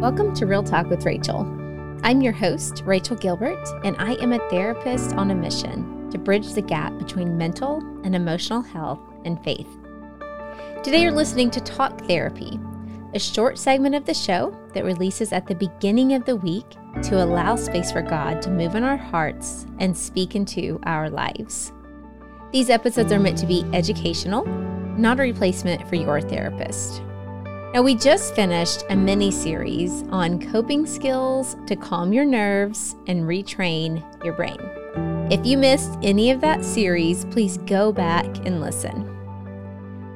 Welcome 0.00 0.34
to 0.34 0.44
Real 0.44 0.62
Talk 0.62 0.90
with 0.90 1.06
Rachel. 1.06 1.40
I'm 2.02 2.20
your 2.20 2.34
host, 2.34 2.82
Rachel 2.84 3.16
Gilbert, 3.16 3.66
and 3.82 3.96
I 3.98 4.12
am 4.16 4.34
a 4.34 4.50
therapist 4.50 5.14
on 5.14 5.30
a 5.30 5.34
mission 5.34 6.10
to 6.10 6.18
bridge 6.18 6.52
the 6.52 6.60
gap 6.60 6.96
between 6.98 7.38
mental 7.38 7.78
and 8.04 8.14
emotional 8.14 8.60
health 8.60 9.00
and 9.24 9.42
faith. 9.42 9.66
Today, 10.84 11.02
you're 11.02 11.12
listening 11.12 11.50
to 11.50 11.62
Talk 11.62 12.06
Therapy, 12.06 12.60
a 13.14 13.18
short 13.18 13.56
segment 13.56 13.94
of 13.94 14.04
the 14.04 14.12
show 14.12 14.54
that 14.74 14.84
releases 14.84 15.32
at 15.32 15.46
the 15.46 15.54
beginning 15.54 16.12
of 16.12 16.26
the 16.26 16.36
week 16.36 16.66
to 17.04 17.24
allow 17.24 17.56
space 17.56 17.90
for 17.90 18.02
God 18.02 18.42
to 18.42 18.50
move 18.50 18.74
in 18.74 18.84
our 18.84 18.98
hearts 18.98 19.64
and 19.78 19.96
speak 19.96 20.36
into 20.36 20.78
our 20.82 21.08
lives. 21.08 21.72
These 22.52 22.68
episodes 22.68 23.12
are 23.12 23.18
meant 23.18 23.38
to 23.38 23.46
be 23.46 23.64
educational, 23.72 24.44
not 24.98 25.18
a 25.20 25.22
replacement 25.22 25.88
for 25.88 25.96
your 25.96 26.20
therapist. 26.20 27.00
Now, 27.76 27.82
we 27.82 27.94
just 27.94 28.34
finished 28.34 28.84
a 28.88 28.96
mini 28.96 29.30
series 29.30 30.02
on 30.04 30.40
coping 30.50 30.86
skills 30.86 31.58
to 31.66 31.76
calm 31.76 32.10
your 32.10 32.24
nerves 32.24 32.96
and 33.06 33.24
retrain 33.24 34.02
your 34.24 34.32
brain. 34.32 34.56
If 35.30 35.44
you 35.44 35.58
missed 35.58 35.98
any 36.02 36.30
of 36.30 36.40
that 36.40 36.64
series, 36.64 37.26
please 37.26 37.58
go 37.58 37.92
back 37.92 38.24
and 38.46 38.62
listen. 38.62 39.04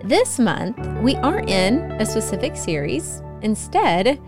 This 0.03 0.39
month, 0.39 0.79
we 1.03 1.17
aren't 1.17 1.51
in 1.51 1.81
a 2.01 2.07
specific 2.07 2.57
series. 2.57 3.21
Instead, 3.43 4.19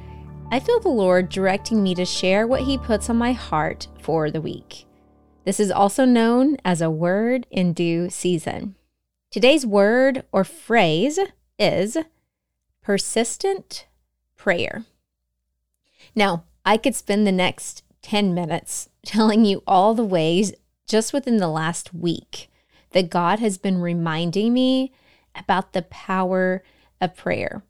I 0.50 0.60
feel 0.60 0.80
the 0.80 0.90
Lord 0.90 1.30
directing 1.30 1.82
me 1.82 1.94
to 1.94 2.04
share 2.04 2.46
what 2.46 2.60
He 2.60 2.76
puts 2.76 3.08
on 3.08 3.16
my 3.16 3.32
heart 3.32 3.88
for 3.98 4.30
the 4.30 4.42
week. 4.42 4.84
This 5.46 5.58
is 5.58 5.70
also 5.70 6.04
known 6.04 6.58
as 6.66 6.82
a 6.82 6.90
word 6.90 7.46
in 7.50 7.72
due 7.72 8.10
season. 8.10 8.76
Today's 9.30 9.64
word 9.64 10.22
or 10.32 10.44
phrase 10.44 11.18
is 11.58 11.96
persistent 12.82 13.86
prayer. 14.36 14.84
Now, 16.14 16.44
I 16.64 16.76
could 16.76 16.94
spend 16.94 17.26
the 17.26 17.32
next 17.32 17.82
10 18.02 18.34
minutes 18.34 18.88
telling 19.04 19.44
you 19.44 19.62
all 19.66 19.94
the 19.94 20.04
ways 20.04 20.52
just 20.86 21.12
within 21.12 21.38
the 21.38 21.48
last 21.48 21.94
week 21.94 22.50
that 22.90 23.10
God 23.10 23.38
has 23.38 23.56
been 23.56 23.80
reminding 23.80 24.52
me 24.52 24.92
about 25.34 25.72
the 25.72 25.82
power 25.82 26.62
of 27.00 27.16
prayer. 27.16 27.62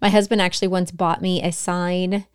My 0.00 0.10
husband 0.10 0.40
actually 0.40 0.68
once 0.68 0.90
bought 0.90 1.22
me 1.22 1.42
a 1.42 1.50
sign 1.50 2.26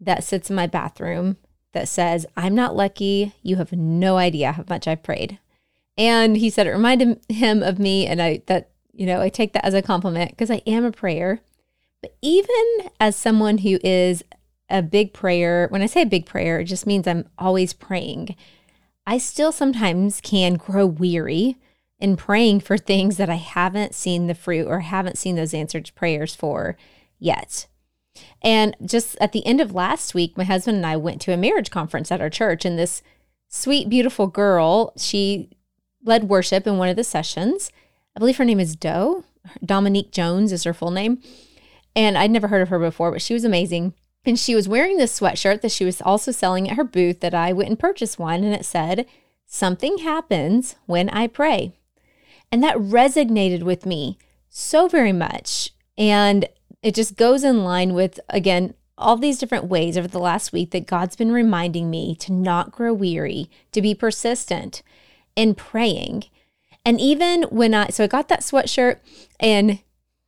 that 0.00 0.24
sits 0.24 0.50
in 0.50 0.56
my 0.56 0.66
bathroom 0.66 1.36
that 1.72 1.88
says, 1.88 2.26
I'm 2.36 2.54
not 2.54 2.76
lucky. 2.76 3.34
You 3.42 3.56
have 3.56 3.72
no 3.72 4.16
idea 4.16 4.52
how 4.52 4.64
much 4.68 4.88
I've 4.88 5.02
prayed. 5.02 5.38
And 5.96 6.36
he 6.36 6.50
said 6.50 6.66
it 6.66 6.70
reminded 6.70 7.20
him 7.28 7.62
of 7.62 7.78
me. 7.78 8.06
And 8.06 8.20
I, 8.20 8.42
that, 8.46 8.70
you 8.92 9.06
know, 9.06 9.20
I 9.20 9.28
take 9.28 9.52
that 9.52 9.64
as 9.64 9.74
a 9.74 9.82
compliment 9.82 10.30
because 10.30 10.50
I 10.50 10.62
am 10.66 10.84
a 10.84 10.92
prayer. 10.92 11.40
But 12.02 12.16
even 12.20 12.90
as 13.00 13.16
someone 13.16 13.58
who 13.58 13.78
is 13.82 14.22
a 14.68 14.82
big 14.82 15.12
prayer, 15.12 15.68
when 15.70 15.82
I 15.82 15.86
say 15.86 16.02
a 16.02 16.06
big 16.06 16.26
prayer, 16.26 16.60
it 16.60 16.64
just 16.64 16.86
means 16.86 17.06
I'm 17.06 17.28
always 17.38 17.72
praying. 17.72 18.36
I 19.06 19.18
still 19.18 19.52
sometimes 19.52 20.20
can 20.20 20.54
grow 20.54 20.86
weary 20.86 21.56
in 21.98 22.16
praying 22.16 22.60
for 22.60 22.76
things 22.76 23.16
that 23.16 23.30
I 23.30 23.36
haven't 23.36 23.94
seen 23.94 24.26
the 24.26 24.34
fruit 24.34 24.66
or 24.66 24.80
haven't 24.80 25.18
seen 25.18 25.36
those 25.36 25.54
answered 25.54 25.90
prayers 25.94 26.34
for 26.34 26.76
yet. 27.18 27.66
And 28.42 28.76
just 28.84 29.16
at 29.20 29.32
the 29.32 29.46
end 29.46 29.60
of 29.60 29.74
last 29.74 30.14
week, 30.14 30.36
my 30.36 30.44
husband 30.44 30.76
and 30.76 30.86
I 30.86 30.96
went 30.96 31.20
to 31.22 31.32
a 31.32 31.36
marriage 31.36 31.70
conference 31.70 32.10
at 32.10 32.20
our 32.20 32.28
church, 32.28 32.64
and 32.64 32.78
this 32.78 33.02
sweet, 33.48 33.88
beautiful 33.88 34.26
girl, 34.26 34.92
she 34.96 35.50
led 36.04 36.24
worship 36.24 36.66
in 36.66 36.78
one 36.78 36.88
of 36.88 36.96
the 36.96 37.04
sessions. 37.04 37.70
I 38.16 38.18
believe 38.18 38.36
her 38.38 38.44
name 38.44 38.60
is 38.60 38.74
Doe. 38.74 39.24
Dominique 39.64 40.10
Jones 40.10 40.52
is 40.52 40.64
her 40.64 40.74
full 40.74 40.90
name. 40.90 41.22
And 41.94 42.16
I'd 42.16 42.30
never 42.30 42.48
heard 42.48 42.62
of 42.62 42.68
her 42.68 42.78
before, 42.78 43.10
but 43.12 43.22
she 43.22 43.34
was 43.34 43.44
amazing. 43.44 43.94
And 44.24 44.38
she 44.38 44.54
was 44.54 44.68
wearing 44.68 44.98
this 44.98 45.18
sweatshirt 45.18 45.62
that 45.62 45.72
she 45.72 45.84
was 45.84 46.00
also 46.00 46.30
selling 46.30 46.70
at 46.70 46.76
her 46.76 46.84
booth 46.84 47.20
that 47.20 47.34
I 47.34 47.52
went 47.52 47.70
and 47.70 47.78
purchased 47.78 48.18
one. 48.18 48.44
And 48.44 48.54
it 48.54 48.64
said, 48.64 49.06
Something 49.46 49.98
happens 49.98 50.76
when 50.86 51.08
I 51.10 51.26
pray. 51.26 51.72
And 52.50 52.62
that 52.62 52.76
resonated 52.76 53.62
with 53.62 53.84
me 53.84 54.18
so 54.48 54.88
very 54.88 55.12
much. 55.12 55.72
And 55.98 56.46
it 56.82 56.94
just 56.94 57.16
goes 57.16 57.44
in 57.44 57.64
line 57.64 57.94
with, 57.94 58.20
again, 58.28 58.74
all 58.98 59.16
these 59.16 59.38
different 59.38 59.64
ways 59.64 59.96
over 59.98 60.08
the 60.08 60.18
last 60.18 60.52
week 60.52 60.70
that 60.70 60.86
God's 60.86 61.16
been 61.16 61.32
reminding 61.32 61.90
me 61.90 62.14
to 62.16 62.32
not 62.32 62.70
grow 62.70 62.92
weary, 62.92 63.50
to 63.72 63.82
be 63.82 63.94
persistent 63.94 64.82
in 65.34 65.54
praying. 65.54 66.24
And 66.84 67.00
even 67.00 67.44
when 67.44 67.74
I, 67.74 67.88
so 67.88 68.04
I 68.04 68.06
got 68.06 68.28
that 68.28 68.40
sweatshirt 68.40 68.98
and 69.40 69.80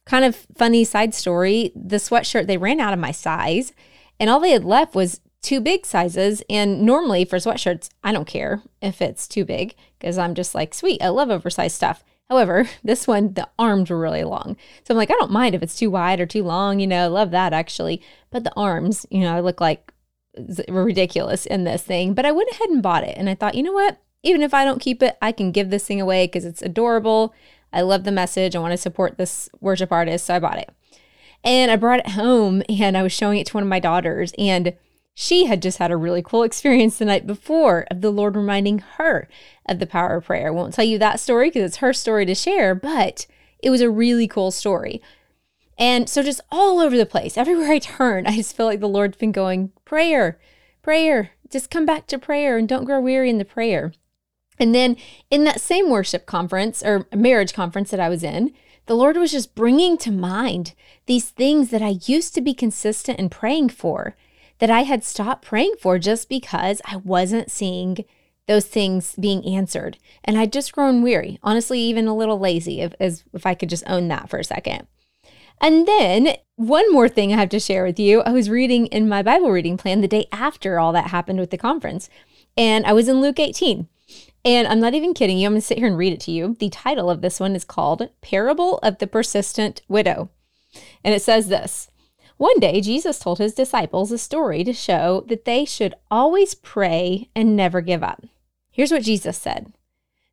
Kind 0.07 0.25
of 0.25 0.47
funny 0.57 0.85
side 0.85 1.15
story 1.15 1.73
the 1.75 1.97
sweatshirt, 1.97 2.47
they 2.47 2.59
ran 2.59 2.81
out 2.81 2.93
of 2.93 2.99
my 2.99 3.11
size, 3.11 3.73
and 4.21 4.29
all 4.29 4.41
they 4.41 4.51
had 4.51 4.65
left 4.65 4.95
was 4.95 5.21
two 5.45 5.61
big 5.61 5.87
sizes. 5.87 6.43
And 6.49 6.83
normally 6.83 7.25
for 7.25 7.37
sweatshirts, 7.37 7.89
I 8.03 8.13
don't 8.13 8.27
care 8.27 8.63
if 8.83 9.01
it's 9.01 9.29
too 9.29 9.45
big 9.45 9.75
because 9.99 10.19
I'm 10.19 10.35
just 10.35 10.55
like, 10.55 10.75
sweet, 10.75 11.03
I 11.03 11.09
love 11.09 11.31
oversized 11.31 11.77
stuff. 11.77 12.03
However, 12.29 12.69
this 12.85 13.07
one, 13.07 13.35
the 13.35 13.49
arms 13.59 13.91
were 13.91 14.01
really 14.01 14.25
long. 14.25 14.57
So 14.85 14.95
I'm 14.95 14.97
like, 14.97 15.11
I 15.11 15.15
don't 15.15 15.31
mind 15.31 15.55
if 15.55 15.63
it's 15.63 15.77
too 15.77 15.91
wide 15.91 16.21
or 16.21 16.27
too 16.27 16.43
long, 16.43 16.81
you 16.81 16.87
know, 16.87 17.09
love 17.11 17.31
that 17.31 17.53
actually. 17.53 18.03
But 18.31 18.45
the 18.45 18.55
arms, 18.57 19.07
you 19.11 19.21
know, 19.21 19.37
I 19.37 19.41
look 19.41 19.61
like 19.61 19.93
ridiculous 20.69 21.47
in 21.47 21.65
this 21.65 21.83
thing. 21.83 22.15
But 22.15 22.27
I 22.27 22.33
went 22.33 22.51
ahead 22.51 22.71
and 22.71 22.83
bought 22.83 23.05
it. 23.05 23.17
And 23.17 23.29
I 23.29 23.35
thought, 23.35 23.55
you 23.55 23.63
know 23.63 23.73
what? 23.73 23.99
Even 24.23 24.43
if 24.43 24.55
I 24.55 24.65
don't 24.65 24.81
keep 24.81 25.03
it, 25.03 25.17
I 25.21 25.33
can 25.33 25.53
give 25.53 25.69
this 25.71 25.87
thing 25.87 26.01
away 26.01 26.27
because 26.27 26.47
it's 26.47 26.63
adorable. 26.63 27.35
I 27.75 27.83
love 27.83 28.05
the 28.05 28.13
message. 28.13 28.55
I 28.55 28.61
want 28.61 28.73
to 28.73 28.79
support 28.79 29.19
this 29.19 29.49
worship 29.61 29.93
artist. 29.93 30.27
So 30.27 30.37
I 30.37 30.39
bought 30.39 30.59
it. 30.59 30.71
And 31.43 31.71
I 31.71 31.77
brought 31.77 32.01
it 32.01 32.11
home 32.11 32.63
and 32.69 32.97
I 32.97 33.03
was 33.03 33.13
showing 33.13 33.39
it 33.39 33.47
to 33.49 33.55
one 33.55 33.65
of 33.65 33.69
my 33.69 33.81
daughters. 33.81 34.33
And 34.39 34.75
she 35.15 35.47
had 35.47 35.63
just 35.63 35.79
had 35.79 35.91
a 35.91 35.97
really 35.97 36.23
cool 36.23 36.43
experience 36.43 36.99
the 36.99 37.05
night 37.05 37.27
before 37.27 37.87
of 37.91 38.01
the 38.01 38.11
Lord 38.11 38.37
reminding 38.37 38.81
her 38.97 39.29
of 39.67 39.79
the 39.79 39.87
power 39.87 40.17
of 40.17 40.25
prayer. 40.25 40.49
I 40.49 40.51
won't 40.51 40.75
tell 40.75 40.85
you 40.85 40.99
that 40.99 41.21
story 41.21 41.49
because 41.49 41.63
it's 41.63 41.77
her 41.77 41.93
story 41.93 42.27
to 42.27 42.35
share, 42.35 42.75
but 42.75 43.27
it 43.61 43.71
was 43.71 43.81
a 43.81 43.91
really 43.91 44.27
cool 44.27 44.51
story. 44.51 45.01
And 45.79 46.09
so, 46.09 46.23
just 46.23 46.41
all 46.53 46.81
over 46.81 46.97
the 46.97 47.07
place, 47.07 47.37
everywhere 47.37 47.73
I 47.73 47.79
turn, 47.79 48.27
I 48.29 48.37
just 48.37 48.57
feel 48.57 48.67
like 48.67 48.81
the 48.81 48.89
Lord's 48.89 49.17
been 49.17 49.33
going, 49.33 49.73
prayer, 49.85 50.39
prayer, 50.83 51.31
just 51.51 51.71
come 51.71 51.87
back 51.87 52.07
to 52.09 52.19
prayer 52.19 52.59
and 52.59 52.69
don't 52.69 52.85
grow 52.85 53.01
weary 53.01 53.31
in 53.31 53.39
the 53.39 53.45
prayer. 53.45 53.93
And 54.59 54.75
then 54.75 54.97
in 55.31 55.45
that 55.45 55.61
same 55.61 55.91
worship 55.91 56.27
conference 56.27 56.83
or 56.83 57.07
marriage 57.15 57.53
conference 57.53 57.91
that 57.91 58.01
I 58.01 58.09
was 58.09 58.23
in, 58.23 58.53
the 58.87 58.95
Lord 58.95 59.17
was 59.17 59.33
just 59.33 59.55
bringing 59.55 59.97
to 59.99 60.11
mind 60.11 60.75
these 61.07 61.31
things 61.31 61.71
that 61.71 61.83
I 61.83 61.99
used 62.07 62.35
to 62.35 62.41
be 62.41 62.55
consistent 62.55 63.19
in 63.19 63.31
praying 63.31 63.71
for, 63.71 64.15
that 64.59 64.71
I 64.71 64.83
had 64.83 65.03
stopped 65.05 65.45
praying 65.45 65.75
for 65.81 65.99
just 65.99 66.29
because 66.29 66.81
I 66.85 66.97
wasn't 66.97 67.51
seeing 67.51 68.05
those 68.47 68.67
things 68.67 69.15
being 69.19 69.45
answered. 69.47 69.99
And 70.23 70.39
I'd 70.39 70.53
just 70.53 70.73
grown 70.73 71.03
weary, 71.03 71.39
honestly, 71.43 71.81
even 71.81 72.07
a 72.07 72.17
little 72.17 72.39
lazy, 72.39 72.81
if, 72.81 72.95
as, 73.01 73.25
if 73.33 73.47
I 73.47 73.55
could 73.55 73.71
just 73.71 73.85
own 73.87 74.09
that 74.09 74.29
for 74.29 74.39
a 74.39 74.45
second. 74.45 74.87
And 75.61 75.87
then 75.89 76.37
one 76.57 76.93
more 76.93 77.09
thing 77.09 77.33
I 77.33 77.37
have 77.37 77.49
to 77.51 77.61
share 77.61 77.85
with 77.85 77.99
you 77.99 78.21
I 78.23 78.33
was 78.33 78.51
reading 78.51 78.87
in 78.87 79.09
my 79.09 79.23
Bible 79.23 79.51
reading 79.51 79.77
plan 79.77 80.01
the 80.01 80.09
day 80.09 80.27
after 80.31 80.79
all 80.79 80.93
that 80.93 81.09
happened 81.09 81.41
with 81.41 81.51
the 81.51 81.59
conference, 81.59 82.11
and 82.57 82.85
I 82.85 82.93
was 82.93 83.09
in 83.09 83.21
Luke 83.21 83.39
18. 83.39 83.89
And 84.45 84.69
I'm 84.69 84.81
not 84.81 84.95
even 84.95 85.15
kidding 85.15 85.39
you. 85.39 85.47
I'm 85.47 85.53
going 85.53 85.61
to 85.61 85.67
sit 85.67 85.79
here 85.79 85.87
and 85.87 85.97
read 85.97 86.13
it 86.13 86.21
to 86.21 86.31
you. 86.31 86.57
The 86.59 86.69
title 86.69 87.09
of 87.09 87.23
this 87.23 87.41
one 87.41 87.57
is 87.57 87.65
called 87.65 88.11
Parable 88.21 88.79
of 88.79 88.99
the 88.99 89.07
Persistent 89.07 89.81
Widow. 89.89 90.29
And 91.03 91.15
it 91.15 91.23
says 91.23 91.49
this 91.49 91.91
One 92.37 92.61
day, 92.61 92.83
Jesus 92.83 93.19
told 93.19 93.39
his 93.39 93.55
disciples 93.55 94.13
a 94.13 94.19
story 94.19 94.63
to 94.65 94.73
show 94.75 95.25
that 95.29 95.47
they 95.47 95.65
should 95.65 95.95
always 96.11 96.55
pray 96.55 97.31
and 97.35 97.57
never 97.57 97.81
give 97.81 98.03
up. 98.03 98.23
Here's 98.71 98.93
what 98.93 99.05
Jesus 99.05 99.39
said 99.39 99.73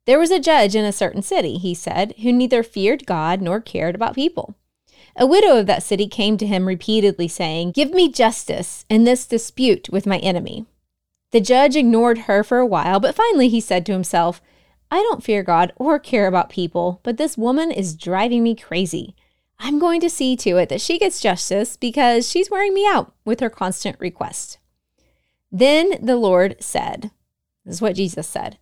There 0.06 0.20
was 0.20 0.32
a 0.32 0.40
judge 0.40 0.76
in 0.76 0.84
a 0.84 0.92
certain 0.92 1.22
city, 1.22 1.58
he 1.58 1.74
said, 1.74 2.14
who 2.22 2.34
neither 2.34 2.64
feared 2.64 3.06
God 3.06 3.42
nor 3.42 3.62
cared 3.62 3.96
about 3.96 4.16
people. 4.16 4.56
A 5.16 5.26
widow 5.26 5.58
of 5.58 5.68
that 5.68 5.84
city 5.84 6.08
came 6.08 6.38
to 6.38 6.48
him 6.48 6.68
repeatedly, 6.68 7.28
saying, 7.28 7.72
Give 7.72 7.92
me 7.92 8.12
justice 8.12 8.86
in 8.90 9.04
this 9.06 9.26
dispute 9.26 9.90
with 9.90 10.06
my 10.06 10.18
enemy. 10.18 10.66
The 11.32 11.42
judge 11.42 11.76
ignored 11.76 12.20
her 12.20 12.44
for 12.44 12.60
a 12.60 12.66
while, 12.66 13.00
but 13.00 13.16
finally 13.16 13.48
he 13.48 13.62
said 13.62 13.86
to 13.86 13.94
himself, 13.94 14.42
I 14.90 14.98
don't 14.98 15.24
fear 15.24 15.44
God 15.44 15.72
or 15.78 15.98
care 15.98 16.28
about 16.28 16.50
people, 16.50 17.00
but 17.04 17.18
this 17.18 17.38
woman 17.38 17.72
is 17.72 17.96
driving 17.96 18.44
me 18.44 18.56
crazy. 18.56 19.16
I'm 19.58 19.80
going 19.80 20.02
to 20.02 20.10
see 20.10 20.36
to 20.38 20.58
it 20.58 20.70
that 20.70 20.82
she 20.82 21.00
gets 21.00 21.22
justice 21.22 21.78
because 21.78 22.30
she's 22.30 22.52
wearing 22.52 22.74
me 22.74 22.86
out 22.86 23.14
with 23.24 23.40
her 23.40 23.50
constant 23.50 23.98
requests. 24.00 24.58
Then 25.52 26.04
the 26.04 26.18
Lord 26.18 26.58
said, 26.60 27.12
This 27.64 27.76
is 27.76 27.82
what 27.82 27.96
Jesus 27.96 28.28
said 28.28 28.58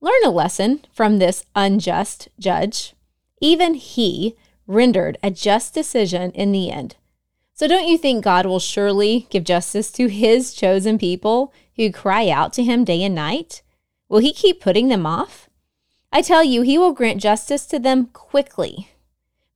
Learn 0.00 0.24
a 0.24 0.30
lesson 0.30 0.80
from 0.92 1.18
this 1.18 1.44
unjust 1.54 2.28
judge. 2.38 2.94
Even 3.40 3.74
he 3.74 4.36
rendered 4.66 5.18
a 5.22 5.30
just 5.30 5.74
decision 5.74 6.30
in 6.32 6.50
the 6.52 6.70
end. 6.70 6.96
So 7.54 7.66
don't 7.66 7.88
you 7.88 7.98
think 7.98 8.22
God 8.22 8.46
will 8.46 8.60
surely 8.60 9.26
give 9.30 9.42
justice 9.44 9.90
to 9.92 10.06
his 10.06 10.54
chosen 10.54 10.98
people 10.98 11.52
who 11.78 11.90
cry 11.90 12.28
out 12.28 12.52
to 12.52 12.62
him 12.62 12.84
day 12.84 13.02
and 13.02 13.14
night? 13.14 13.62
Will 14.10 14.18
he 14.18 14.34
keep 14.34 14.60
putting 14.60 14.88
them 14.88 15.06
off? 15.06 15.48
I 16.12 16.20
tell 16.20 16.44
you, 16.44 16.60
he 16.60 16.76
will 16.76 16.92
grant 16.92 17.22
justice 17.22 17.64
to 17.66 17.78
them 17.78 18.08
quickly. 18.08 18.90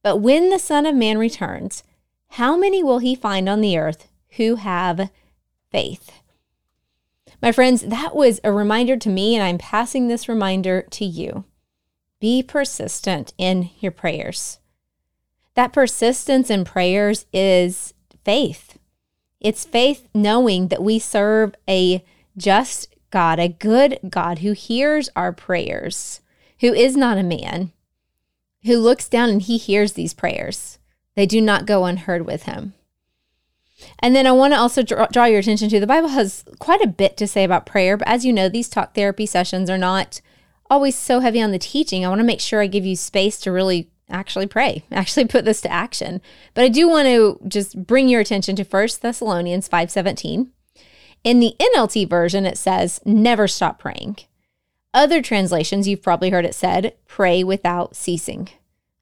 But 0.02 0.16
when 0.16 0.48
the 0.48 0.58
Son 0.58 0.86
of 0.86 0.94
Man 0.94 1.18
returns, 1.18 1.82
how 2.30 2.56
many 2.56 2.82
will 2.82 3.00
he 3.00 3.14
find 3.14 3.46
on 3.46 3.60
the 3.60 3.76
earth 3.76 4.08
who 4.36 4.56
have 4.56 5.10
faith. 5.72 6.20
My 7.40 7.50
friends, 7.50 7.82
that 7.82 8.14
was 8.14 8.38
a 8.44 8.52
reminder 8.52 8.96
to 8.98 9.08
me, 9.08 9.34
and 9.34 9.42
I'm 9.42 9.58
passing 9.58 10.06
this 10.06 10.28
reminder 10.28 10.82
to 10.90 11.04
you. 11.04 11.44
Be 12.20 12.42
persistent 12.42 13.32
in 13.36 13.70
your 13.80 13.90
prayers. 13.90 14.60
That 15.54 15.72
persistence 15.72 16.50
in 16.50 16.64
prayers 16.64 17.26
is 17.32 17.94
faith. 18.24 18.71
It's 19.42 19.64
faith 19.64 20.08
knowing 20.14 20.68
that 20.68 20.82
we 20.82 20.98
serve 21.00 21.54
a 21.68 22.04
just 22.36 22.94
God, 23.10 23.38
a 23.40 23.48
good 23.48 23.98
God 24.08 24.38
who 24.38 24.52
hears 24.52 25.10
our 25.16 25.32
prayers, 25.32 26.20
who 26.60 26.72
is 26.72 26.96
not 26.96 27.18
a 27.18 27.24
man, 27.24 27.72
who 28.64 28.78
looks 28.78 29.08
down 29.08 29.28
and 29.28 29.42
he 29.42 29.58
hears 29.58 29.92
these 29.92 30.14
prayers. 30.14 30.78
They 31.16 31.26
do 31.26 31.40
not 31.40 31.66
go 31.66 31.84
unheard 31.84 32.24
with 32.24 32.44
him. 32.44 32.74
And 33.98 34.14
then 34.14 34.28
I 34.28 34.32
want 34.32 34.54
to 34.54 34.58
also 34.58 34.82
draw, 34.82 35.06
draw, 35.08 35.24
your 35.24 35.40
attention 35.40 35.68
to 35.68 35.80
the 35.80 35.88
Bible 35.88 36.10
has 36.10 36.44
quite 36.60 36.80
a 36.80 36.86
bit 36.86 37.16
to 37.16 37.26
say 37.26 37.42
about 37.42 37.66
prayer, 37.66 37.96
but 37.96 38.06
as 38.06 38.24
you 38.24 38.32
know, 38.32 38.48
these 38.48 38.68
talk 38.68 38.94
therapy 38.94 39.26
sessions 39.26 39.68
are 39.68 39.78
not 39.78 40.20
always 40.70 40.96
so 40.96 41.20
heavy 41.20 41.42
on 41.42 41.50
the 41.50 41.58
teaching. 41.58 42.04
I 42.04 42.08
want 42.08 42.20
to 42.20 42.24
make 42.24 42.40
sure 42.40 42.62
I 42.62 42.68
give 42.68 42.86
you 42.86 42.94
space 42.96 43.38
to 43.40 43.52
really 43.52 43.90
actually 44.12 44.46
pray, 44.46 44.84
actually 44.92 45.26
put 45.26 45.44
this 45.44 45.60
to 45.62 45.72
action. 45.72 46.20
But 46.54 46.64
I 46.64 46.68
do 46.68 46.88
want 46.88 47.06
to 47.06 47.40
just 47.48 47.86
bring 47.86 48.08
your 48.08 48.20
attention 48.20 48.56
to 48.56 48.64
1 48.64 48.88
Thessalonians 49.00 49.68
5:17. 49.68 50.48
In 51.24 51.40
the 51.40 51.54
NLT 51.58 52.08
version 52.08 52.46
it 52.46 52.58
says 52.58 53.00
never 53.04 53.48
stop 53.48 53.78
praying. 53.78 54.18
Other 54.94 55.22
translations 55.22 55.88
you've 55.88 56.02
probably 56.02 56.30
heard 56.30 56.44
it 56.44 56.54
said 56.54 56.94
pray 57.06 57.42
without 57.42 57.96
ceasing. 57.96 58.48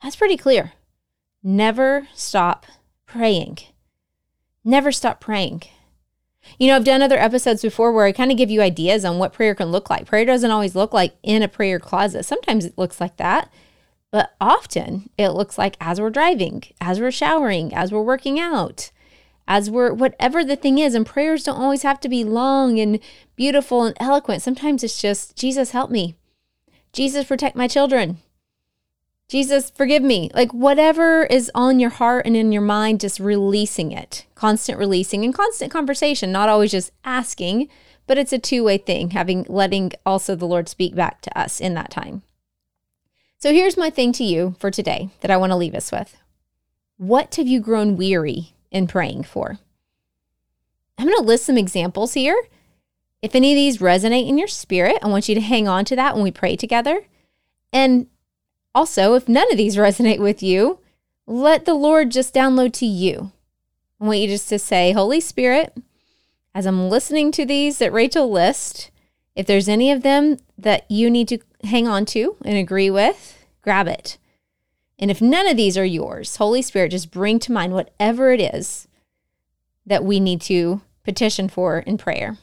That's 0.03 0.17
pretty 0.17 0.37
clear. 0.37 0.73
Never 1.43 2.07
stop 2.15 2.67
praying. 3.07 3.59
Never 4.65 4.93
stop 4.93 5.21
praying. 5.21 5.63
You 6.59 6.69
know, 6.69 6.77
I've 6.77 6.85
done 6.85 7.03
other 7.03 7.19
episodes 7.19 7.63
before 7.63 7.93
where 7.93 8.07
I 8.07 8.13
kind 8.13 8.31
of 8.31 8.37
give 8.37 8.51
you 8.51 8.63
ideas 8.63 9.05
on 9.05 9.19
what 9.19 9.33
prayer 9.33 9.55
can 9.55 9.71
look 9.71 9.91
like. 9.91 10.07
Prayer 10.07 10.25
doesn't 10.25 10.51
always 10.51 10.75
look 10.75 10.93
like 10.93 11.17
in 11.23 11.43
a 11.43 11.49
prayer 11.49 11.79
closet. 11.79 12.25
Sometimes 12.25 12.65
it 12.65 12.79
looks 12.79 13.01
like 13.01 13.17
that, 13.17 13.51
but 14.11 14.35
often 14.41 15.11
it 15.17 15.31
looks 15.31 15.57
like 15.57 15.77
as 15.81 16.01
we're 16.01 16.11
driving, 16.11 16.65
as 16.81 17.01
we're 17.01 17.11
showering, 17.11 17.73
as 17.75 17.93
we're 17.93 18.03
working 18.03 18.41
out, 18.41 18.91
as 19.47 19.71
we're 19.71 19.93
whatever 19.93 20.45
the 20.45 20.57
thing 20.57 20.79
is. 20.79 20.95
And 20.95 21.07
prayers 21.07 21.45
don't 21.45 21.61
always 21.61 21.83
have 21.83 22.01
to 22.01 22.09
be 22.09 22.25
long 22.25 22.79
and 22.79 22.99
beautiful 23.37 23.85
and 23.85 23.97
eloquent. 24.01 24.43
Sometimes 24.43 24.83
it's 24.83 25.01
just, 25.01 25.37
Jesus, 25.37 25.71
help 25.71 25.91
me. 25.91 26.17
Jesus, 26.93 27.25
protect 27.27 27.57
my 27.57 27.69
children. 27.69 28.19
Jesus, 29.29 29.71
forgive 29.71 30.03
me. 30.03 30.29
Like 30.35 30.53
whatever 30.53 31.23
is 31.25 31.53
on 31.55 31.79
your 31.79 31.91
heart 31.91 32.27
and 32.27 32.37
in 32.37 32.51
your 32.51 32.63
mind, 32.63 32.99
just 32.99 33.21
releasing 33.21 33.93
it, 33.93 34.27
constant 34.35 34.77
releasing 34.77 35.25
and 35.25 35.33
constant 35.33 35.71
conversation, 35.71 36.33
not 36.33 36.49
always 36.49 36.73
just 36.73 36.91
asking, 37.05 37.69
but 38.09 38.19
it's 38.19 38.33
a 38.33 38.41
two 38.41 38.65
way 38.65 38.77
thing, 38.77 39.11
having 39.11 39.47
letting 39.49 39.93
also 40.05 40.35
the 40.35 40.49
Lord 40.49 40.69
speak 40.69 40.97
back 40.97 41.21
to 41.21 41.39
us 41.39 41.61
in 41.61 41.75
that 41.75 41.93
time. 41.93 42.23
So 43.41 43.55
here's 43.55 43.79
my 43.79 43.89
thing 43.89 44.13
to 44.13 44.25
you 44.25 44.55
for 44.59 44.71
today 44.71 45.09
that 45.23 45.31
I 45.31 45.39
want 45.39 45.51
to 45.51 45.57
leave 45.57 45.75
us 45.75 45.91
with. 45.91 46.15
What 46.99 47.35
have 47.37 47.49
you 47.49 47.59
grown 47.59 47.97
weary 47.97 48.53
in 48.71 48.87
praying 48.87 49.23
for? 49.23 49.59
I'm 50.99 51.07
going 51.07 51.17
to 51.17 51.25
list 51.25 51.47
some 51.47 51.57
examples 51.57 52.13
here. 52.13 52.39
If 53.23 53.35
any 53.35 53.53
of 53.53 53.57
these 53.57 53.79
resonate 53.79 54.29
in 54.29 54.37
your 54.37 54.47
spirit, 54.47 54.99
I 55.03 55.09
want 55.09 55.27
you 55.27 55.35
to 55.35 55.41
hang 55.41 55.67
on 55.67 55.87
to 55.87 55.97
that 55.97 56.15
when 56.15 56.23
we 56.23 56.31
pray 56.31 56.55
together. 56.55 57.07
And 57.73 58.09
also, 58.75 59.15
if 59.15 59.27
none 59.27 59.51
of 59.51 59.57
these 59.57 59.77
resonate 59.79 60.21
with 60.21 60.43
you, 60.43 60.81
let 61.27 61.65
the 61.65 61.73
Lord 61.73 62.11
just 62.11 62.35
download 62.35 62.75
to 62.75 62.87
you. 62.87 63.33
I 63.99 64.05
want 64.05 64.19
you 64.19 64.29
just 64.29 64.51
to 64.51 64.59
say, 64.59 64.93
Holy 64.93 65.21
Spirit, 65.21 65.75
as 66.55 66.67
I'm 66.67 66.91
listening 66.91 67.33
to 67.33 67.47
these 67.47 67.79
that 67.79 67.93
Rachel 67.93 68.31
lists, 68.31 68.91
if 69.41 69.47
there's 69.47 69.71
any 69.71 69.91
of 69.91 70.03
them 70.03 70.37
that 70.59 70.85
you 70.91 71.11
need 71.11 71.27
to 71.27 71.39
hang 71.65 71.89
on 71.89 72.05
to 72.05 72.37
and 72.45 72.59
agree 72.59 72.91
with, 72.91 73.43
grab 73.63 73.89
it. 73.89 74.19
And 74.99 75.11
if 75.11 75.23
none 75.23 75.49
of 75.49 75.57
these 75.57 75.79
are 75.79 75.85
yours, 75.85 76.37
Holy 76.37 76.61
Spirit, 76.61 76.91
just 76.91 77.11
bring 77.11 77.39
to 77.39 77.53
mind 77.53 77.73
whatever 77.73 78.33
it 78.33 78.41
is 78.55 78.87
that 79.87 80.05
we 80.05 80.21
need 80.21 80.43
to 80.43 80.83
petition 81.05 81.49
for 81.49 81.79
in 81.79 81.97
prayer. 81.97 82.37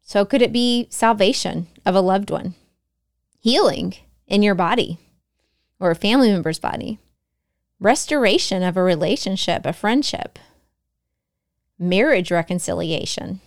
So, 0.00 0.24
could 0.24 0.42
it 0.42 0.52
be 0.52 0.86
salvation 0.90 1.66
of 1.84 1.96
a 1.96 2.00
loved 2.00 2.30
one, 2.30 2.54
healing 3.40 3.94
in 4.28 4.44
your 4.44 4.54
body 4.54 4.98
or 5.80 5.90
a 5.90 5.96
family 5.96 6.30
member's 6.30 6.60
body, 6.60 7.00
restoration 7.80 8.62
of 8.62 8.76
a 8.76 8.82
relationship, 8.84 9.66
a 9.66 9.72
friendship, 9.72 10.38
marriage 11.80 12.30
reconciliation, 12.30 13.40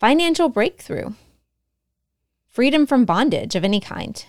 financial 0.00 0.48
breakthrough, 0.48 1.12
freedom 2.54 2.86
from 2.86 3.04
bondage 3.04 3.56
of 3.56 3.64
any 3.64 3.80
kind. 3.80 4.26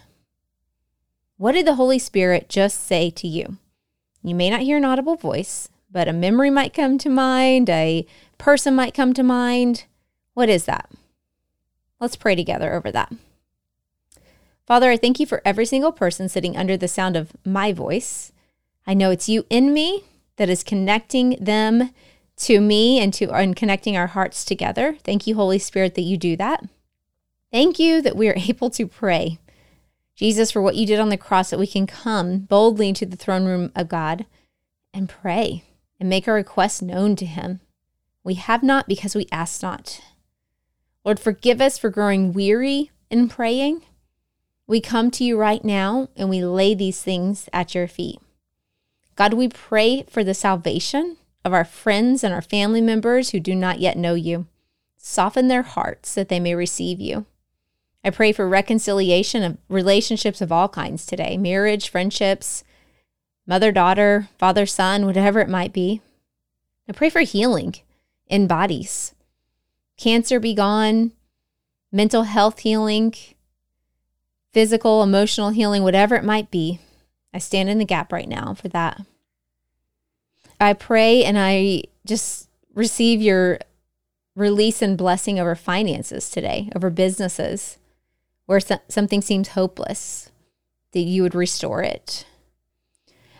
What 1.37 1.51
did 1.51 1.67
the 1.67 1.75
Holy 1.75 1.99
Spirit 1.99 2.49
just 2.49 2.83
say 2.83 3.11
to 3.11 3.27
you? 3.27 3.57
You 4.23 4.33
may 4.33 4.49
not 4.49 4.61
hear 4.61 4.77
an 4.77 4.83
audible 4.83 5.15
voice, 5.15 5.69
but 5.91 6.07
a 6.07 6.13
memory 6.13 6.49
might 6.49 6.73
come 6.73 6.97
to 6.97 7.07
mind, 7.07 7.69
a 7.69 8.07
person 8.39 8.73
might 8.73 8.95
come 8.95 9.13
to 9.13 9.21
mind. 9.21 9.85
What 10.33 10.49
is 10.49 10.65
that? 10.65 10.89
Let's 11.99 12.15
pray 12.15 12.33
together 12.33 12.73
over 12.73 12.91
that. 12.91 13.13
Father, 14.65 14.89
I 14.89 14.97
thank 14.97 15.19
you 15.19 15.27
for 15.27 15.43
every 15.45 15.67
single 15.67 15.91
person 15.91 16.27
sitting 16.27 16.57
under 16.57 16.75
the 16.75 16.87
sound 16.87 17.15
of 17.15 17.31
my 17.45 17.73
voice. 17.73 18.31
I 18.87 18.95
know 18.95 19.11
it's 19.11 19.29
you 19.29 19.45
in 19.51 19.71
me 19.71 20.03
that 20.37 20.49
is 20.49 20.63
connecting 20.63 21.37
them 21.39 21.91
to 22.37 22.59
me 22.59 22.99
and 22.99 23.13
to 23.13 23.31
and 23.31 23.55
connecting 23.55 23.95
our 23.95 24.07
hearts 24.07 24.43
together. 24.43 24.97
Thank 25.03 25.27
you, 25.27 25.35
Holy 25.35 25.59
Spirit, 25.59 25.93
that 25.93 26.01
you 26.01 26.17
do 26.17 26.35
that. 26.37 26.63
Thank 27.55 27.79
you 27.79 28.01
that 28.01 28.17
we 28.17 28.27
are 28.27 28.35
able 28.49 28.69
to 28.71 28.85
pray. 28.85 29.39
Jesus, 30.13 30.51
for 30.51 30.61
what 30.61 30.75
you 30.75 30.85
did 30.85 30.99
on 30.99 31.07
the 31.07 31.15
cross, 31.15 31.51
that 31.51 31.59
we 31.59 31.65
can 31.67 31.87
come 31.87 32.39
boldly 32.39 32.89
into 32.89 33.05
the 33.05 33.15
throne 33.15 33.45
room 33.45 33.71
of 33.73 33.87
God 33.87 34.25
and 34.93 35.07
pray 35.07 35.63
and 35.97 36.09
make 36.09 36.27
our 36.27 36.33
requests 36.33 36.81
known 36.81 37.15
to 37.15 37.25
Him. 37.25 37.61
We 38.25 38.33
have 38.33 38.61
not 38.61 38.89
because 38.89 39.15
we 39.15 39.29
ask 39.31 39.63
not. 39.63 40.01
Lord, 41.05 41.17
forgive 41.17 41.61
us 41.61 41.77
for 41.77 41.89
growing 41.89 42.33
weary 42.33 42.91
in 43.09 43.29
praying. 43.29 43.83
We 44.67 44.81
come 44.81 45.09
to 45.11 45.23
you 45.23 45.37
right 45.37 45.63
now 45.63 46.09
and 46.17 46.29
we 46.29 46.43
lay 46.43 46.75
these 46.75 47.01
things 47.01 47.47
at 47.53 47.73
your 47.73 47.87
feet. 47.87 48.19
God, 49.15 49.33
we 49.33 49.47
pray 49.47 50.03
for 50.09 50.25
the 50.25 50.33
salvation 50.33 51.15
of 51.45 51.53
our 51.53 51.63
friends 51.63 52.21
and 52.21 52.33
our 52.33 52.41
family 52.41 52.81
members 52.81 53.29
who 53.29 53.39
do 53.39 53.55
not 53.55 53.79
yet 53.79 53.95
know 53.95 54.13
you. 54.13 54.45
Soften 54.97 55.47
their 55.47 55.63
hearts 55.63 56.13
that 56.15 56.27
they 56.27 56.41
may 56.41 56.53
receive 56.53 56.99
you. 56.99 57.25
I 58.05 58.11
pray 58.11 58.31
for 58.31 58.47
reconciliation 58.47 59.41
of 59.41 59.57
relationships 59.67 60.39
of 60.39 60.51
all 60.51 60.69
kinds 60.69 61.07
today 61.07 61.37
marriage, 61.37 61.89
friendships, 61.89 62.63
mother 63.47 63.71
daughter, 63.71 64.29
father 64.37 64.67
son, 64.67 65.07
whatever 65.07 65.39
it 65.39 65.49
might 65.49 65.73
be. 65.73 66.01
I 66.87 66.91
pray 66.91 67.09
for 67.09 67.21
healing 67.21 67.77
in 68.27 68.45
bodies. 68.45 69.15
Cancer 69.97 70.39
be 70.39 70.53
gone, 70.53 71.13
mental 71.91 72.23
health 72.23 72.59
healing, 72.59 73.15
physical, 74.53 75.01
emotional 75.01 75.49
healing, 75.49 75.81
whatever 75.81 76.15
it 76.15 76.23
might 76.23 76.51
be. 76.51 76.79
I 77.33 77.39
stand 77.39 77.69
in 77.69 77.79
the 77.79 77.85
gap 77.85 78.13
right 78.13 78.29
now 78.29 78.53
for 78.53 78.67
that. 78.67 79.01
I 80.59 80.73
pray 80.73 81.23
and 81.23 81.39
I 81.39 81.85
just 82.05 82.49
receive 82.75 83.19
your 83.19 83.57
release 84.35 84.83
and 84.83 84.95
blessing 84.95 85.39
over 85.39 85.55
finances 85.55 86.29
today, 86.29 86.69
over 86.75 86.91
businesses 86.91 87.79
where 88.45 88.59
something 88.59 89.21
seems 89.21 89.49
hopeless, 89.49 90.31
that 90.91 91.01
you 91.01 91.23
would 91.23 91.35
restore 91.35 91.81
it. 91.83 92.25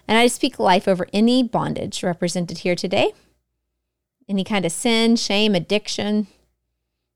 And 0.08 0.18
I 0.18 0.28
speak 0.28 0.60
life 0.60 0.88
over 0.88 1.08
any 1.14 1.44
bondage 1.44 2.04
represented 2.04 2.60
here 2.60 2.76
today, 2.76 3.14
any 4.28 4.44
kind 4.44 4.66
of 4.66 4.72
sin, 4.72 5.16
shame, 5.16 5.56
addiction, 5.56 6.28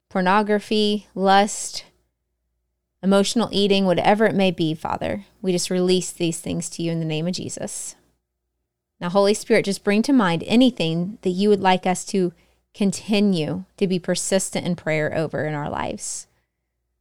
pornography, 0.10 1.08
lust, 1.14 1.86
emotional 3.02 3.50
eating, 3.52 3.86
whatever 3.86 4.26
it 4.26 4.36
may 4.36 4.52
be, 4.52 4.74
Father. 4.74 5.26
We 5.42 5.52
just 5.52 5.70
release 5.70 6.12
these 6.12 6.40
things 6.40 6.70
to 6.72 6.84
you 6.84 6.92
in 6.92 7.00
the 7.00 7.06
name 7.06 7.28
of 7.28 7.36
Jesus. 7.36 7.96
Now, 9.00 9.10
Holy 9.10 9.34
Spirit, 9.34 9.66
just 9.66 9.84
bring 9.84 10.02
to 10.04 10.14
mind 10.14 10.44
anything 10.46 11.20
that 11.22 11.30
you 11.30 11.50
would 11.50 11.62
like 11.62 11.86
us 11.86 12.04
to 12.06 12.34
continue 12.74 13.64
to 13.78 13.88
be 13.88 13.98
persistent 14.00 14.66
in 14.66 14.76
prayer 14.76 15.16
over 15.16 15.46
in 15.46 15.54
our 15.54 15.70
lives. 15.70 16.28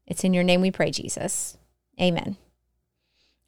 It's 0.08 0.24
in 0.24 0.34
your 0.34 0.42
name 0.42 0.60
we 0.60 0.72
pray, 0.72 0.90
Jesus. 0.90 1.56
Amen. 2.00 2.36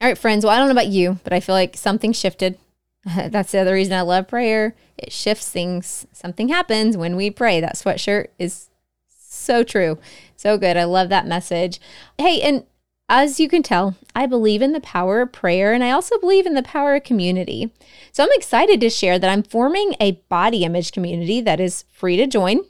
All 0.01 0.09
right, 0.09 0.17
friends. 0.17 0.45
Well, 0.45 0.55
I 0.55 0.59
don't 0.59 0.69
know 0.69 0.73
about 0.73 0.87
you, 0.87 1.19
but 1.25 1.33
I 1.33 1.41
feel 1.41 1.55
like 1.55 1.77
something 1.77 2.13
shifted. 2.13 2.59
That's 3.05 3.53
the 3.53 3.59
other 3.59 3.75
reason 3.75 3.95
I 3.95 4.03
love 4.03 4.29
prayer. 4.29 4.77
It 4.97 5.13
shifts 5.13 5.49
things. 5.49 6.07
Something 6.13 6.49
happens 6.49 6.97
when 6.97 7.17
we 7.17 7.31
pray. 7.31 7.61
That 7.61 7.77
sweatshirt 7.77 8.29
is 8.39 8.69
so 9.09 9.63
true. 9.65 9.99
So 10.37 10.59
good. 10.59 10.77
I 10.77 10.85
love 10.85 11.09
that 11.09 11.27
message. 11.27 11.81
Hey, 12.19 12.41
and 12.43 12.65
as 13.09 13.41
you 13.41 13.49
can 13.49 13.63
tell, 13.63 13.97
I 14.15 14.27
believe 14.27 14.63
in 14.63 14.73
the 14.73 14.81
power 14.81 15.21
of 15.21 15.33
prayer 15.33 15.73
and 15.73 15.83
I 15.83 15.91
also 15.91 16.19
believe 16.19 16.47
in 16.47 16.55
the 16.55 16.63
power 16.63 16.95
of 16.95 17.05
community. 17.05 17.73
So 18.13 18.23
I'm 18.23 18.31
excited 18.33 18.81
to 18.81 18.91
share 18.91 19.19
that 19.19 19.31
I'm 19.31 19.43
forming 19.43 19.95
a 19.99 20.13
body 20.29 20.65
image 20.65 20.93
community 20.93 21.41
that 21.41 21.59
is 21.59 21.85
free 21.91 22.17
to 22.19 22.27
join. 22.27 22.61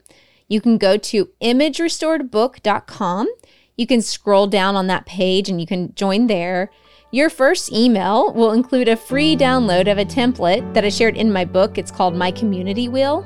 You 0.49 0.61
can 0.61 0.79
go 0.79 0.97
to 0.97 1.29
imagerestoredbook.com. 1.43 3.29
You 3.81 3.87
can 3.87 4.03
scroll 4.03 4.47
down 4.47 4.77
on 4.77 4.89
that 4.89 5.07
page 5.07 5.49
and 5.49 5.59
you 5.59 5.67
can 5.67 5.95
join 5.95 6.27
there. 6.27 6.71
Your 7.13 7.31
first 7.31 7.73
email 7.73 8.31
will 8.35 8.53
include 8.53 8.89
a 8.89 8.95
free 8.95 9.35
download 9.35 9.91
of 9.91 9.97
a 9.97 10.05
template 10.05 10.75
that 10.75 10.85
I 10.85 10.91
shared 10.91 11.17
in 11.17 11.33
my 11.33 11.47
book. 11.47 11.79
It's 11.79 11.91
called 11.91 12.15
My 12.15 12.31
Community 12.31 12.91
Wheel. 12.91 13.25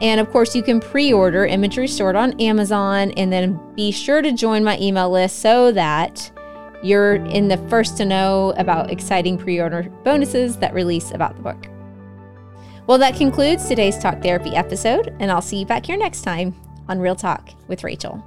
And 0.00 0.20
of 0.20 0.30
course, 0.30 0.54
you 0.54 0.62
can 0.62 0.78
pre 0.78 1.12
order 1.12 1.46
Image 1.46 1.78
Restored 1.78 2.14
on 2.14 2.40
Amazon 2.40 3.10
and 3.16 3.32
then 3.32 3.58
be 3.74 3.90
sure 3.90 4.22
to 4.22 4.30
join 4.30 4.62
my 4.62 4.78
email 4.78 5.10
list 5.10 5.40
so 5.40 5.72
that 5.72 6.30
you're 6.84 7.16
in 7.16 7.48
the 7.48 7.58
first 7.68 7.96
to 7.96 8.04
know 8.04 8.54
about 8.58 8.92
exciting 8.92 9.36
pre 9.36 9.60
order 9.60 9.82
bonuses 10.04 10.58
that 10.58 10.74
release 10.74 11.10
about 11.10 11.34
the 11.34 11.42
book. 11.42 11.66
Well, 12.86 12.98
that 12.98 13.16
concludes 13.16 13.66
today's 13.66 13.98
Talk 13.98 14.22
Therapy 14.22 14.54
episode, 14.54 15.12
and 15.18 15.28
I'll 15.28 15.42
see 15.42 15.58
you 15.58 15.66
back 15.66 15.86
here 15.86 15.96
next 15.96 16.22
time 16.22 16.54
on 16.86 17.00
Real 17.00 17.16
Talk 17.16 17.48
with 17.66 17.82
Rachel. 17.82 18.24